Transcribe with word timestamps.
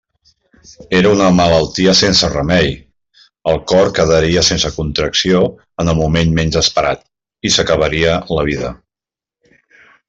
Era 0.99 1.09
una 1.15 1.25
malaltia 1.39 1.93
sense 1.99 2.29
remei; 2.31 2.71
el 3.53 3.61
cor 3.73 3.91
quedaria 3.99 4.45
sense 4.49 4.73
contracció 4.79 5.45
en 5.85 5.95
el 5.95 6.01
moment 6.03 6.35
menys 6.41 6.61
esperat, 6.67 7.09
i 7.51 7.57
s'acabaria 7.59 8.21
la 8.39 8.51
vida. 8.53 8.77